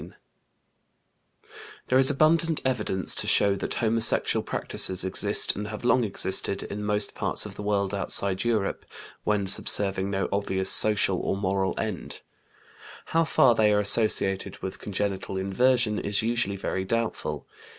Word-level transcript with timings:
There 1.89 1.99
is 1.99 2.09
abundant 2.09 2.59
evidence 2.65 3.13
to 3.13 3.27
show 3.27 3.53
that 3.57 3.75
homosexual 3.75 4.41
practices 4.41 5.03
exist 5.05 5.55
and 5.55 5.67
have 5.67 5.85
long 5.85 6.03
existed 6.03 6.63
in 6.63 6.83
most 6.83 7.13
parts 7.13 7.45
of 7.45 7.53
the 7.53 7.61
world 7.61 7.93
outside 7.93 8.43
Europe, 8.43 8.83
when 9.25 9.45
subserving 9.45 10.09
no 10.09 10.27
obvious 10.31 10.71
social 10.71 11.19
or 11.19 11.37
moral 11.37 11.75
end. 11.79 12.21
How 13.13 13.23
far 13.23 13.53
they 13.53 13.71
are 13.71 13.79
associated 13.79 14.57
with 14.63 14.79
congenital 14.79 15.37
inversion 15.37 15.99
is 15.99 16.23
usually 16.23 16.55
very 16.55 16.83
doubtful. 16.83 17.45